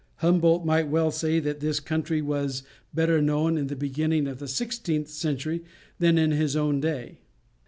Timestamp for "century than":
5.09-6.17